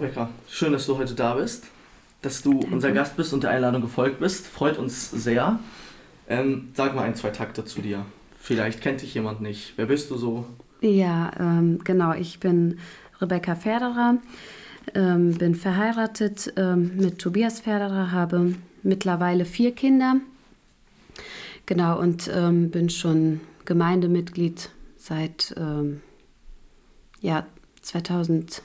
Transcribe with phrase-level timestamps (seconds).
[0.00, 1.66] Rebecca, schön, dass du heute da bist,
[2.22, 2.74] dass du Danke.
[2.74, 2.94] unser mhm.
[2.94, 4.46] Gast bist und der Einladung gefolgt bist.
[4.46, 5.58] Freut uns sehr.
[6.26, 8.06] Ähm, sag mal ein, zwei Takte zu dir.
[8.38, 9.74] Vielleicht kennt dich jemand nicht.
[9.76, 10.46] Wer bist du so?
[10.80, 12.14] Ja, ähm, genau.
[12.14, 12.78] Ich bin
[13.20, 14.16] Rebecca Ferderer,
[14.94, 20.16] ähm, bin verheiratet ähm, mit Tobias Ferderer, habe mittlerweile vier Kinder.
[21.66, 26.00] Genau, und ähm, bin schon Gemeindemitglied seit ähm,
[27.20, 27.44] ja,
[27.82, 28.62] 2000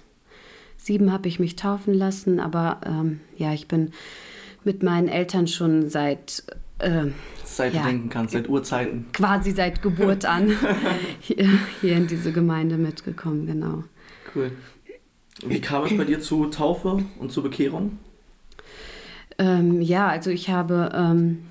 [0.85, 3.91] sieben habe ich mich taufen lassen, aber ähm, ja, ich bin
[4.63, 6.43] mit meinen Eltern schon seit
[6.79, 7.05] äh,
[7.43, 9.05] seit ja, du denken kannst, seit Urzeiten.
[9.13, 10.51] Quasi seit Geburt an
[11.19, 11.49] hier,
[11.81, 13.83] hier, in diese Gemeinde mitgekommen, genau.
[14.35, 14.51] Cool.
[15.45, 17.99] Wie kam es bei dir zu Taufe und zur Bekehrung?
[19.37, 21.45] Ähm, ja, also ich habe, ähm,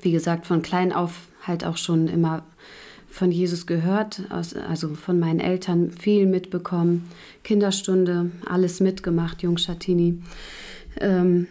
[0.00, 2.44] wie gesagt, von klein auf halt auch schon immer
[3.08, 7.04] von Jesus gehört, also von meinen Eltern viel mitbekommen,
[7.44, 10.18] Kinderstunde, alles mitgemacht, Jungschatini.
[11.00, 11.46] Ähm,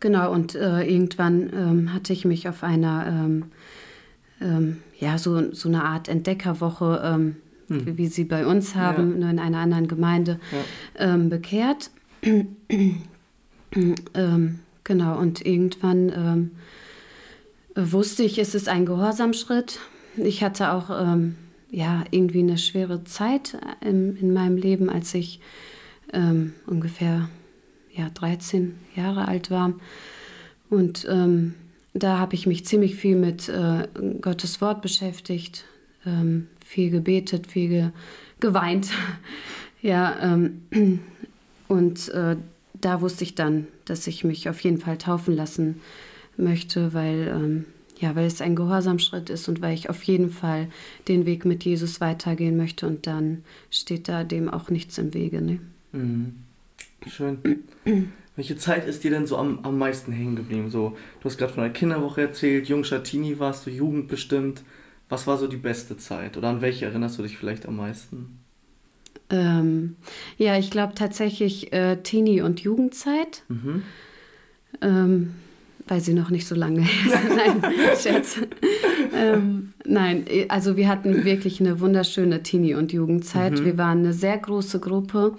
[0.00, 3.44] genau, und äh, irgendwann ähm, hatte ich mich auf einer, ähm,
[4.40, 7.36] ähm, ja, so, so eine Art Entdeckerwoche, ähm,
[7.68, 9.18] wie, wie sie bei uns haben, Ja.
[9.20, 11.14] nur in einer anderen Gemeinde, Ja.
[11.14, 11.90] ähm, bekehrt.
[14.84, 16.50] genau, und irgendwann
[17.74, 19.80] wusste ich, es ist ein Gehorsamschritt.
[20.16, 21.36] Ich hatte auch ähm,
[21.70, 25.40] ja, irgendwie eine schwere Zeit in, in meinem Leben, als ich
[26.12, 27.28] ähm, ungefähr
[27.92, 29.74] ja, 13 Jahre alt war.
[30.70, 31.54] Und ähm,
[31.94, 33.88] da habe ich mich ziemlich viel mit äh,
[34.20, 35.64] Gottes Wort beschäftigt,
[36.06, 37.90] ähm, viel gebetet, viel ge
[38.40, 38.90] geweint.
[39.82, 41.00] ja, ähm,
[41.68, 42.36] und äh,
[42.80, 45.80] da wusste ich dann, dass ich mich auf jeden Fall taufen lassen
[46.36, 47.64] möchte, weil, ähm,
[47.98, 50.68] ja, weil es ein Gehorsamschritt ist und weil ich auf jeden Fall
[51.08, 55.40] den Weg mit Jesus weitergehen möchte und dann steht da dem auch nichts im Wege.
[55.40, 55.60] Ne?
[55.92, 56.34] Mhm.
[57.06, 57.38] Schön.
[58.36, 60.70] Welche Zeit ist dir denn so am, am meisten hängen geblieben?
[60.70, 64.62] So, du hast gerade von der Kinderwoche erzählt, Jungschatini warst du, Jugend bestimmt.
[65.08, 66.36] Was war so die beste Zeit?
[66.36, 68.38] Oder an welche erinnerst du dich vielleicht am meisten?
[69.30, 69.96] Ähm,
[70.36, 73.42] ja, ich glaube tatsächlich äh, Teenie- und Jugendzeit.
[73.48, 73.82] Mhm.
[74.80, 75.34] Ähm,
[75.86, 77.36] weil sie noch nicht so lange her sind.
[77.62, 78.38] Nein, Scherz.
[79.14, 83.64] ähm, nein, also wir hatten wirklich eine wunderschöne Teenie- und Jugendzeit.
[83.64, 85.36] Wir waren eine sehr große Gruppe.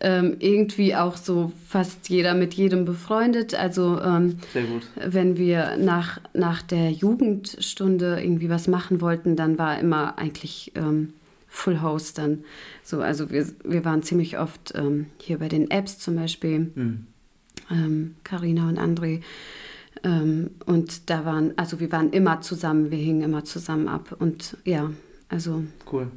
[0.00, 3.54] Ähm, irgendwie auch so fast jeder mit jedem befreundet.
[3.54, 4.82] Also ähm, Sehr gut.
[4.96, 11.12] wenn wir nach, nach der Jugendstunde irgendwie was machen wollten, dann war immer eigentlich ähm,
[11.48, 12.40] Full House dann.
[12.82, 17.06] So, also wir, wir waren ziemlich oft ähm, hier bei den Apps zum Beispiel Mhm.
[17.70, 19.20] ähm, Carina und André.
[20.04, 24.14] Ähm, und da waren, also wir waren immer zusammen, wir hingen immer zusammen ab.
[24.18, 24.90] Und ja,
[25.28, 26.08] also Cool.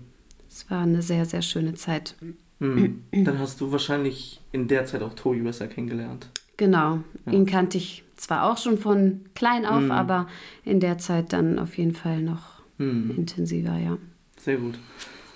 [0.49, 2.15] es war eine sehr, sehr schöne Zeit.
[2.59, 3.03] Mhm.
[3.11, 6.29] Dann hast du wahrscheinlich in der Zeit auch Tobi besser kennengelernt.
[6.57, 7.31] Genau, Ja.
[7.33, 9.91] ihn kannte ich zwar auch schon von klein auf, Mhm.
[9.91, 10.27] aber
[10.65, 13.13] in der Zeit dann auf jeden Fall noch Mhm.
[13.15, 13.97] intensiver, ja.
[14.39, 14.79] Sehr gut.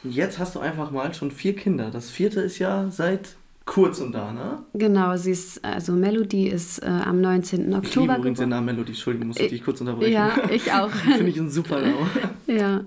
[0.03, 1.91] Und jetzt hast du einfach mal schon vier Kinder.
[1.91, 3.35] Das vierte ist ja seit
[3.65, 4.63] kurzem da, ne?
[4.73, 7.59] Genau, sie ist, also Melody ist äh, am 19.
[7.61, 8.49] Ich liebe Oktober übrigens den.
[8.49, 8.89] Namen Melody.
[8.91, 10.13] Entschuldigung, muss ich dich kurz unterbrechen.
[10.13, 10.89] Ja, ich auch.
[10.89, 11.95] Finde ich einen super Namen.
[12.47, 12.81] Ja,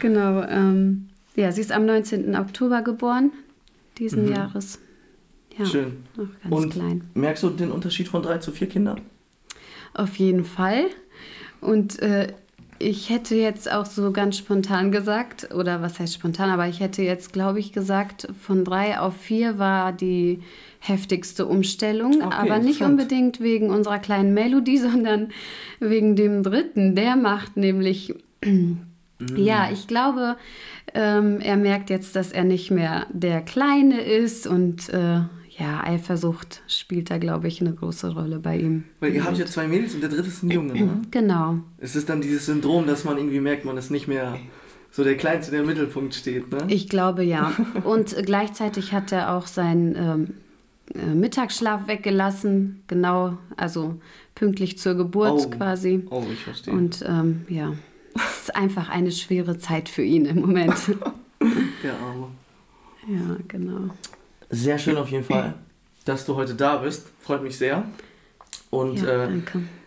[0.00, 0.42] genau.
[0.44, 2.34] Ähm, ja, sie ist am 19.
[2.36, 3.32] Oktober geboren,
[3.98, 4.32] diesen Mhm.
[4.32, 4.78] Jahres.
[5.58, 5.98] Ja, Schön.
[6.16, 7.04] noch ganz Und klein.
[7.14, 9.00] merkst du den Unterschied von drei zu vier Kindern?
[9.92, 10.86] Auf jeden Fall.
[11.60, 12.32] Und äh,
[12.78, 17.02] ich hätte jetzt auch so ganz spontan gesagt, oder was heißt spontan, aber ich hätte
[17.02, 20.40] jetzt, glaube ich, gesagt, von drei auf vier war die
[20.80, 25.30] heftigste Umstellung, Okay, aber nicht unbedingt wegen unserer kleinen Melodie, sondern
[25.80, 26.94] wegen dem dritten.
[26.94, 28.14] Der macht nämlich,
[29.36, 30.36] ja, ich glaube,
[30.92, 35.20] ähm, er merkt jetzt, dass er nicht mehr der Kleine ist und äh,
[35.58, 38.84] ja, Eifersucht spielt da, glaube ich, eine große Rolle bei ihm.
[39.00, 41.02] Weil ihr habt ja zwei Mädels und der dritte ist ein Junge, ne?
[41.10, 41.58] Genau.
[41.78, 44.36] Es ist dann dieses Syndrom, dass man irgendwie merkt, man ist nicht mehr
[44.90, 46.58] so der Kleinste, der im Mittelpunkt steht, ne?
[46.68, 47.52] Ich glaube ja.
[47.84, 50.34] Und gleichzeitig hat er auch seinen ähm,
[50.94, 54.00] äh, Mittagsschlaf weggelassen, genau, also
[54.34, 55.50] pünktlich zur Geburt Oh.
[55.50, 56.04] quasi.
[56.10, 56.74] Oh, ich verstehe.
[56.74, 57.74] Und ähm, ja,
[58.16, 60.74] es ist einfach eine schwere Zeit für ihn im Moment.
[61.82, 62.28] Der Arme.
[63.08, 63.90] ja, genau.
[64.50, 65.54] Sehr schön auf jeden Fall,
[66.04, 67.06] dass du heute da bist.
[67.20, 67.84] Freut mich sehr.
[68.70, 69.28] Und Ja, äh,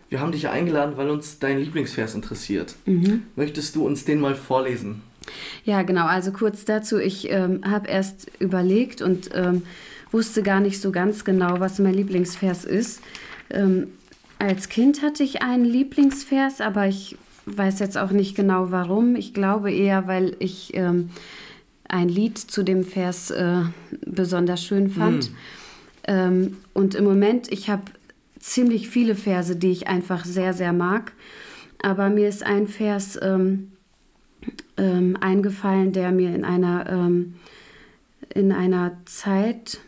[0.08, 2.74] wir haben dich ja eingeladen, weil uns dein Lieblingsvers interessiert.
[2.86, 3.24] Mhm.
[3.36, 5.02] Möchtest du uns den mal vorlesen?
[5.64, 6.06] Ja, genau.
[6.06, 9.62] Also kurz dazu, ich ähm, habe erst überlegt und ähm,
[10.10, 13.02] wusste gar nicht so ganz genau, was mein Lieblingsvers ist.
[13.50, 13.88] Ähm,
[14.38, 19.16] als Kind hatte ich einen Lieblingsvers, aber ich weiß jetzt auch nicht genau warum.
[19.16, 21.10] Ich glaube eher, weil ich ähm,
[21.88, 23.62] ein Lied zu dem Vers äh,
[24.06, 25.30] besonders schön fand.
[25.30, 25.34] Mm.
[26.04, 27.84] Ähm, und im Moment, ich habe
[28.38, 31.12] ziemlich viele Verse, die ich einfach sehr, sehr mag.
[31.82, 33.72] Aber mir ist ein Vers ähm,
[34.76, 37.34] ähm, eingefallen, der mir in einer, ähm,
[38.34, 39.80] in einer Zeit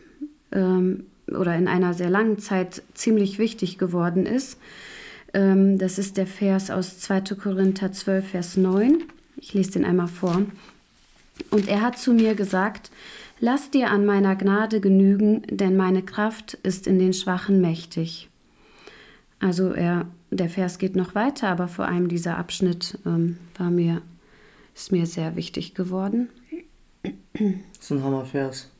[0.53, 4.59] ähm, oder in einer sehr langen Zeit ziemlich wichtig geworden ist.
[5.33, 7.21] Ähm, das ist der Vers aus 2.
[7.41, 9.05] Korinther 12, Vers 9.
[9.37, 10.43] Ich lese den einmal vor.
[11.51, 12.91] Und er hat zu mir gesagt,
[13.43, 18.29] Lass dir an meiner Gnade genügen, denn meine Kraft ist in den Schwachen mächtig.
[19.41, 24.03] Also er, der Vers geht noch weiter, aber vor allem dieser Abschnitt ähm, war mir,
[24.75, 26.29] ist mir sehr wichtig geworden.
[27.03, 27.43] Das
[27.81, 28.71] ist ein Hammervers.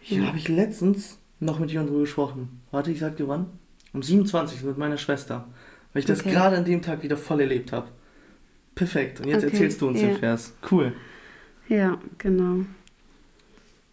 [0.00, 0.28] Hier ja.
[0.28, 2.60] habe ich letztens noch mit jemandem drüber gesprochen.
[2.70, 3.46] Warte, ich sag dir wann?
[3.92, 5.48] Um 27 mit meiner Schwester.
[5.92, 6.30] Weil ich das okay.
[6.30, 7.88] gerade an dem Tag wieder voll erlebt habe.
[8.74, 9.20] Perfekt.
[9.20, 9.52] Und jetzt okay.
[9.52, 10.08] erzählst du uns ja.
[10.08, 10.54] den Vers.
[10.70, 10.92] Cool.
[11.68, 12.64] Ja, genau.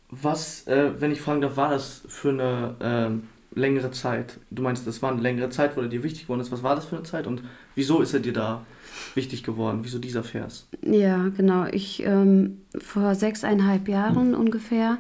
[0.10, 3.22] Was, äh, wenn ich fragen darf, war das für eine
[3.56, 4.40] äh, längere Zeit?
[4.50, 6.52] Du meinst, das war eine längere Zeit, wo er dir wichtig geworden ist.
[6.52, 7.44] Was war das für eine Zeit und
[7.76, 8.66] wieso ist er dir da
[9.14, 9.80] wichtig geworden?
[9.84, 10.68] Wieso dieser Vers?
[10.82, 11.66] Ja, genau.
[11.66, 14.40] Ich ähm, vor sechseinhalb Jahren hm.
[14.40, 14.98] ungefähr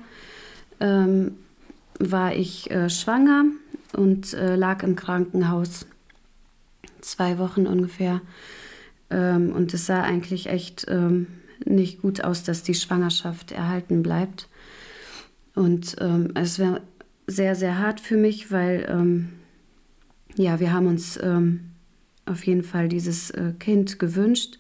[0.80, 1.36] ähm,
[2.00, 3.46] war ich äh, schwanger
[3.94, 5.88] und äh, lag im Krankenhaus.
[7.02, 8.22] Zwei Wochen ungefähr.
[9.10, 11.28] Ähm, und es sah eigentlich echt ähm,
[11.66, 14.48] nicht gut aus, dass die Schwangerschaft erhalten bleibt.
[15.56, 16.82] Und ähm, es wäre
[17.28, 19.30] sehr, sehr hart für mich, weil ähm,
[20.36, 21.72] ja, wir haben uns ähm,
[22.26, 24.58] auf jeden Fall dieses äh, Kind gewünscht.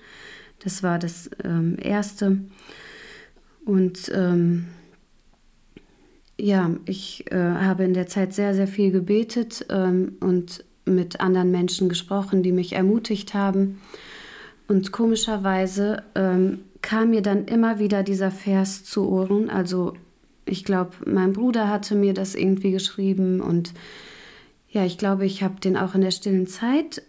[0.59, 2.39] Das war das ähm, erste.
[3.65, 4.11] Und
[6.39, 11.51] ja, ich äh, habe in der Zeit sehr, sehr viel gebetet ähm, und mit anderen
[11.51, 13.79] Menschen gesprochen, die mich ermutigt haben.
[14.69, 16.03] Und komischerweise
[16.81, 19.95] kam mir dann immer wieder dieser Vers zu Ohren, also
[20.45, 23.73] ich glaube, mein Bruder hatte mir das irgendwie geschrieben und
[24.69, 27.01] ja, ich glaube, ich habe den auch in der stillen Zeit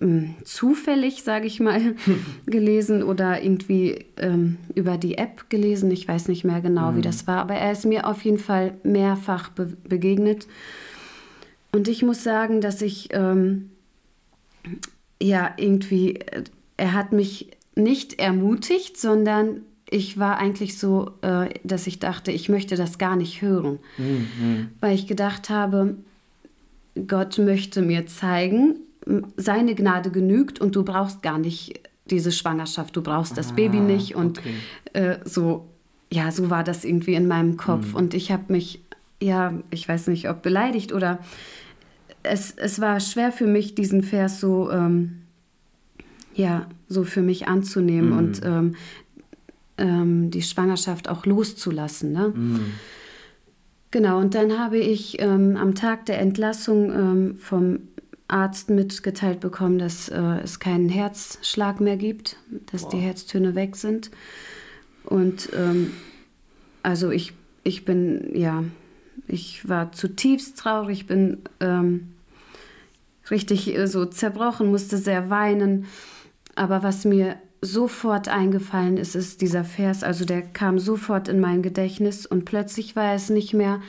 [0.00, 1.94] mh, hm, zufällig, sage ich mal,
[2.46, 5.90] gelesen oder irgendwie ähm, über die App gelesen.
[5.90, 6.96] Ich weiß nicht mehr genau, mhm.
[6.96, 10.46] wie das war, aber er ist mir auf jeden Fall mehrfach be begegnet.
[11.72, 13.70] Und ich muss sagen, dass ich ähm,
[15.20, 16.44] ja irgendwie, äh,
[16.76, 22.48] er hat mich nicht ermutigt, sondern ich war eigentlich so, äh, dass ich dachte, ich
[22.48, 24.70] möchte das gar nicht hören, mhm.
[24.80, 25.96] weil ich gedacht habe,
[27.06, 28.76] Gott möchte mir zeigen,
[29.36, 31.80] seine Gnade genügt und du brauchst gar nicht
[32.10, 34.54] diese Schwangerschaft, du brauchst das ah, Baby nicht und okay.
[34.94, 35.68] äh, so,
[36.10, 37.96] ja, so war das irgendwie in meinem Kopf mhm.
[37.96, 38.80] und ich habe mich,
[39.22, 41.18] ja, ich weiß nicht, ob beleidigt oder
[42.22, 45.22] es, es war schwer für mich, diesen Vers so, ähm,
[46.36, 48.18] ja, so für mich anzunehmen mhm.
[48.18, 48.74] und ähm,
[49.78, 52.12] ähm, die Schwangerschaft auch loszulassen.
[52.12, 52.32] Ne?
[52.34, 52.60] Mhm.
[53.90, 57.80] Genau, und dann habe ich ähm, am Tag der Entlassung ähm, vom
[58.28, 62.36] Arzt mitgeteilt bekommen, dass äh, es keinen Herzschlag mehr gibt,
[62.72, 62.90] dass wow.
[62.90, 64.10] die Herztöne weg sind.
[65.04, 65.92] Und ähm,
[66.82, 67.32] also ich,
[67.62, 68.64] ich bin, ja,
[69.28, 72.12] ich war zutiefst traurig, bin ähm,
[73.30, 75.86] richtig äh, so zerbrochen, musste sehr weinen.
[76.56, 80.02] Aber was mir sofort eingefallen ist, ist dieser Vers.
[80.02, 83.80] Also der kam sofort in mein Gedächtnis und plötzlich war es nicht mehr,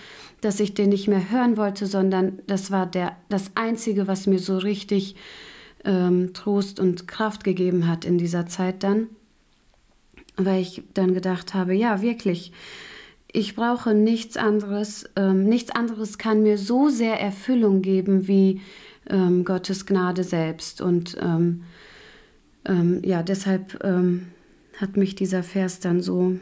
[0.41, 4.39] dass ich den nicht mehr hören wollte, sondern das war der, das Einzige, was mir
[4.39, 5.15] so richtig
[5.86, 9.07] ähm, Trost und Kraft gegeben hat in dieser Zeit dann.
[10.36, 12.51] Weil ich dann gedacht habe, ja, wirklich,
[13.31, 15.05] ich brauche nichts anderes.
[15.15, 18.62] Ähm, nichts anderes kann mir so sehr Erfüllung geben wie
[19.09, 20.81] ähm, Gottes Gnade selbst.
[20.81, 21.17] Und
[22.67, 24.27] ähm, ja, deshalb ähm,
[24.79, 26.38] hat mich dieser Vers dann so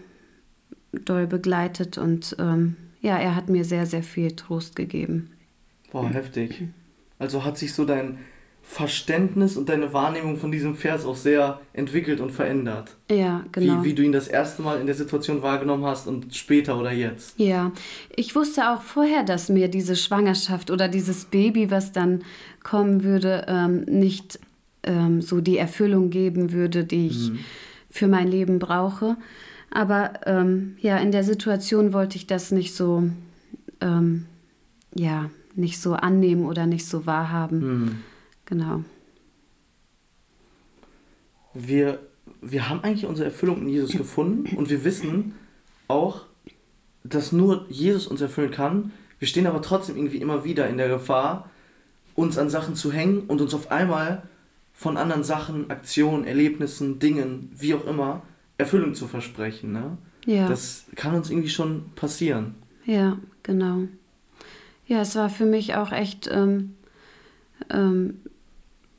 [0.92, 5.32] doll begleitet und ähm, ja, er hat mir sehr, sehr viel Trost gegeben.
[5.92, 6.64] Boah, heftig.
[7.20, 8.18] Also hat sich so dein
[8.68, 12.98] Verständnis und deine Wahrnehmung von diesem Vers auch sehr entwickelt und verändert.
[13.12, 13.84] Ja, genau.
[13.84, 16.92] Wie, wie du ihn das erste Mal in der Situation wahrgenommen hast und später oder
[16.92, 17.40] jetzt.
[17.40, 17.72] Ja,
[18.16, 22.24] ich wusste auch vorher, dass mir diese Schwangerschaft oder dieses Baby, was dann
[22.64, 24.40] kommen würde, ähm, nicht
[24.86, 27.40] ähm, so die Erfüllung geben würde, die ich mhm.
[27.90, 29.18] für mein Leben brauche.
[29.72, 33.10] Aber ähm, ja, in der Situation wollte ich das nicht so,
[33.82, 34.26] ähm,
[34.94, 37.60] ja, nicht so annehmen oder nicht so wahrhaben.
[37.60, 37.96] Mhm.
[38.46, 38.84] Genau.
[41.54, 42.00] Wir,
[42.42, 45.34] wir haben eigentlich unsere Erfüllung in Jesus gefunden und wir wissen
[45.88, 46.22] auch,
[47.04, 48.92] dass nur Jesus uns erfüllen kann.
[49.20, 51.50] Wir stehen aber trotzdem irgendwie immer wieder in der Gefahr,
[52.16, 54.24] uns an Sachen zu hängen und uns auf einmal
[54.76, 58.22] von anderen Sachen, Aktionen, Erlebnissen, Dingen, wie auch immer,
[58.58, 59.72] Erfüllung zu versprechen.
[59.72, 59.98] Ne?
[60.26, 60.48] Ja.
[60.48, 62.56] Das kann uns irgendwie schon passieren.
[62.86, 63.84] Ja, genau.
[64.86, 66.76] Ja, es war für mich auch echt, ähm,
[67.70, 68.20] ähm,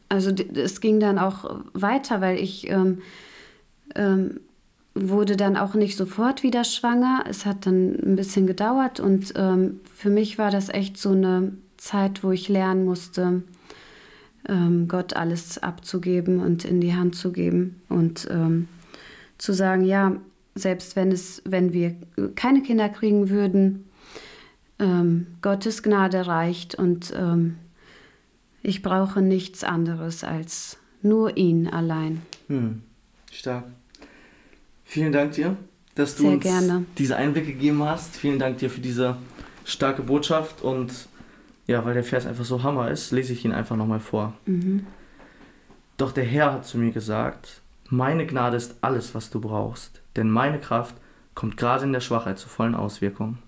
[0.08, 3.02] also es ging dann auch weiter, weil ich ähm,
[3.94, 4.40] ähm,
[4.94, 7.24] wurde dann auch nicht sofort wieder schwanger.
[7.28, 11.52] Es hat dann ein bisschen gedauert und ähm, für mich war das echt so eine
[11.76, 13.42] Zeit, wo ich lernen musste,
[14.48, 18.68] ähm, Gott alles abzugeben und in die Hand zu geben und ähm,
[19.38, 20.16] zu sagen, ja,
[20.54, 21.94] selbst wenn es, wenn wir
[22.34, 23.84] keine Kinder kriegen würden,
[24.78, 27.56] ähm, Gottes Gnade reicht und ähm,
[28.62, 32.22] ich brauche nichts anderes als nur ihn allein.
[32.48, 32.82] Hm.
[33.30, 33.64] Stark.
[34.84, 35.56] Vielen Dank dir,
[35.94, 36.84] dass du Sehr uns gerne.
[36.98, 38.16] diese Einblicke gegeben hast.
[38.16, 39.16] Vielen Dank dir für diese
[39.64, 40.92] starke Botschaft und
[41.66, 44.34] ja, weil der Vers einfach so Hammer ist, lese ich ihn einfach nochmal vor.
[44.46, 44.86] Mhm.
[45.96, 50.30] Doch der Herr hat zu mir gesagt, meine Gnade ist alles, was du brauchst, denn
[50.30, 50.94] meine Kraft
[51.34, 53.38] kommt gerade in der Schwachheit zu vollen Auswirkungen.